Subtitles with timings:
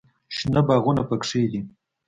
[0.35, 1.61] شنه باغونه پکښې دي.